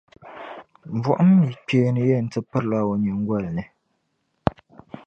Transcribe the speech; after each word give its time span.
BuɣumMi'kpeeni 1.01 2.01
yεn 2.09 2.25
ti 2.31 2.39
pirila 2.49 2.79
o 2.91 2.93
nyiŋgoli 3.03 3.49
ni. 3.57 3.63